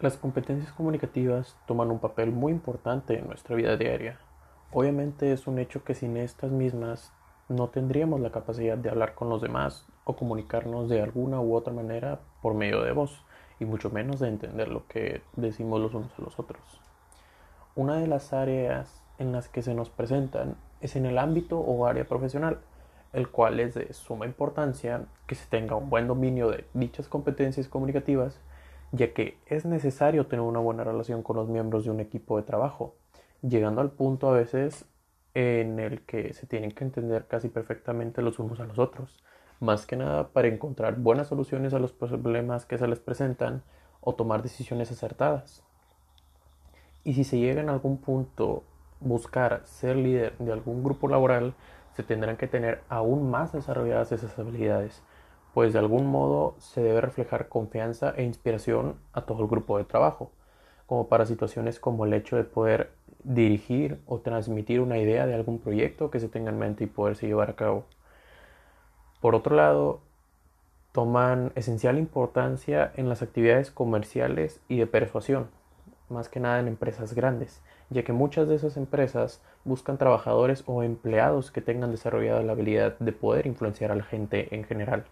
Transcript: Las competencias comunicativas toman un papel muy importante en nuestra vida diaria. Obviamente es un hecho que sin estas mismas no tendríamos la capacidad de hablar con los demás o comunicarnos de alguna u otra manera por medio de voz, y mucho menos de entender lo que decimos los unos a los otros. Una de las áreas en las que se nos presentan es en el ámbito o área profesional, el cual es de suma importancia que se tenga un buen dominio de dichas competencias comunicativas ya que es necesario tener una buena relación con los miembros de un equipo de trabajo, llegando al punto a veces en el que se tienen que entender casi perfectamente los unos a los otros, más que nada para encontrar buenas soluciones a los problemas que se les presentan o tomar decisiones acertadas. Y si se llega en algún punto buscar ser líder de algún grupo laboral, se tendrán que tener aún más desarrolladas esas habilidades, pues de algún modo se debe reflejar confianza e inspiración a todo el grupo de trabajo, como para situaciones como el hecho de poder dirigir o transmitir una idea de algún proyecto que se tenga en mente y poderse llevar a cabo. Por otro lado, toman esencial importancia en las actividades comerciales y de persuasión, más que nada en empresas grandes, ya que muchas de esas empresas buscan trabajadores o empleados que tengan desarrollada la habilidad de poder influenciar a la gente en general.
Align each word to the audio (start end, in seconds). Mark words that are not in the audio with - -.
Las 0.00 0.16
competencias 0.16 0.72
comunicativas 0.74 1.56
toman 1.66 1.90
un 1.90 1.98
papel 1.98 2.30
muy 2.30 2.52
importante 2.52 3.18
en 3.18 3.26
nuestra 3.26 3.56
vida 3.56 3.76
diaria. 3.76 4.20
Obviamente 4.72 5.32
es 5.32 5.48
un 5.48 5.58
hecho 5.58 5.82
que 5.82 5.96
sin 5.96 6.16
estas 6.16 6.52
mismas 6.52 7.12
no 7.48 7.70
tendríamos 7.70 8.20
la 8.20 8.30
capacidad 8.30 8.78
de 8.78 8.90
hablar 8.90 9.16
con 9.16 9.28
los 9.28 9.42
demás 9.42 9.88
o 10.04 10.14
comunicarnos 10.14 10.88
de 10.88 11.02
alguna 11.02 11.40
u 11.40 11.52
otra 11.52 11.72
manera 11.72 12.20
por 12.42 12.54
medio 12.54 12.82
de 12.82 12.92
voz, 12.92 13.24
y 13.58 13.64
mucho 13.64 13.90
menos 13.90 14.20
de 14.20 14.28
entender 14.28 14.68
lo 14.68 14.86
que 14.86 15.22
decimos 15.34 15.80
los 15.80 15.92
unos 15.94 16.16
a 16.16 16.22
los 16.22 16.38
otros. 16.38 16.62
Una 17.74 17.96
de 17.96 18.06
las 18.06 18.32
áreas 18.32 19.02
en 19.18 19.32
las 19.32 19.48
que 19.48 19.62
se 19.62 19.74
nos 19.74 19.90
presentan 19.90 20.54
es 20.80 20.94
en 20.94 21.06
el 21.06 21.18
ámbito 21.18 21.58
o 21.58 21.86
área 21.86 22.06
profesional, 22.06 22.60
el 23.12 23.30
cual 23.30 23.58
es 23.58 23.74
de 23.74 23.92
suma 23.92 24.26
importancia 24.26 25.06
que 25.26 25.34
se 25.34 25.48
tenga 25.48 25.74
un 25.74 25.90
buen 25.90 26.06
dominio 26.06 26.50
de 26.50 26.66
dichas 26.72 27.08
competencias 27.08 27.66
comunicativas 27.66 28.40
ya 28.92 29.12
que 29.12 29.38
es 29.46 29.64
necesario 29.64 30.26
tener 30.26 30.44
una 30.44 30.60
buena 30.60 30.84
relación 30.84 31.22
con 31.22 31.36
los 31.36 31.48
miembros 31.48 31.84
de 31.84 31.90
un 31.90 32.00
equipo 32.00 32.36
de 32.36 32.42
trabajo, 32.42 32.94
llegando 33.42 33.80
al 33.80 33.90
punto 33.90 34.28
a 34.28 34.32
veces 34.32 34.86
en 35.34 35.78
el 35.78 36.00
que 36.02 36.32
se 36.32 36.46
tienen 36.46 36.72
que 36.72 36.84
entender 36.84 37.26
casi 37.26 37.48
perfectamente 37.48 38.22
los 38.22 38.38
unos 38.38 38.60
a 38.60 38.64
los 38.64 38.78
otros, 38.78 39.22
más 39.60 39.86
que 39.86 39.96
nada 39.96 40.28
para 40.28 40.48
encontrar 40.48 40.96
buenas 40.96 41.28
soluciones 41.28 41.74
a 41.74 41.78
los 41.78 41.92
problemas 41.92 42.64
que 42.66 42.78
se 42.78 42.88
les 42.88 43.00
presentan 43.00 43.62
o 44.00 44.14
tomar 44.14 44.42
decisiones 44.42 44.90
acertadas. 44.90 45.62
Y 47.04 47.14
si 47.14 47.24
se 47.24 47.38
llega 47.38 47.60
en 47.60 47.68
algún 47.68 47.98
punto 47.98 48.64
buscar 49.00 49.62
ser 49.64 49.96
líder 49.96 50.36
de 50.38 50.52
algún 50.52 50.82
grupo 50.82 51.08
laboral, 51.08 51.54
se 51.94 52.02
tendrán 52.02 52.36
que 52.36 52.46
tener 52.46 52.82
aún 52.88 53.30
más 53.30 53.52
desarrolladas 53.52 54.12
esas 54.12 54.38
habilidades, 54.38 55.02
pues 55.58 55.72
de 55.72 55.80
algún 55.80 56.06
modo 56.06 56.54
se 56.60 56.80
debe 56.80 57.00
reflejar 57.00 57.48
confianza 57.48 58.14
e 58.16 58.22
inspiración 58.22 58.94
a 59.12 59.22
todo 59.22 59.42
el 59.42 59.48
grupo 59.48 59.76
de 59.76 59.82
trabajo, 59.82 60.30
como 60.86 61.08
para 61.08 61.26
situaciones 61.26 61.80
como 61.80 62.04
el 62.04 62.12
hecho 62.12 62.36
de 62.36 62.44
poder 62.44 62.92
dirigir 63.24 63.98
o 64.06 64.20
transmitir 64.20 64.80
una 64.80 64.98
idea 64.98 65.26
de 65.26 65.34
algún 65.34 65.58
proyecto 65.58 66.12
que 66.12 66.20
se 66.20 66.28
tenga 66.28 66.50
en 66.50 66.60
mente 66.60 66.84
y 66.84 66.86
poderse 66.86 67.26
llevar 67.26 67.50
a 67.50 67.56
cabo. 67.56 67.86
Por 69.20 69.34
otro 69.34 69.56
lado, 69.56 69.98
toman 70.92 71.50
esencial 71.56 71.98
importancia 71.98 72.92
en 72.94 73.08
las 73.08 73.22
actividades 73.22 73.72
comerciales 73.72 74.60
y 74.68 74.78
de 74.78 74.86
persuasión, 74.86 75.48
más 76.08 76.28
que 76.28 76.38
nada 76.38 76.60
en 76.60 76.68
empresas 76.68 77.14
grandes, 77.14 77.62
ya 77.90 78.04
que 78.04 78.12
muchas 78.12 78.46
de 78.46 78.54
esas 78.54 78.76
empresas 78.76 79.42
buscan 79.64 79.98
trabajadores 79.98 80.62
o 80.66 80.84
empleados 80.84 81.50
que 81.50 81.62
tengan 81.62 81.90
desarrollada 81.90 82.44
la 82.44 82.52
habilidad 82.52 82.96
de 83.00 83.10
poder 83.10 83.48
influenciar 83.48 83.90
a 83.90 83.96
la 83.96 84.04
gente 84.04 84.54
en 84.54 84.62
general. 84.62 85.04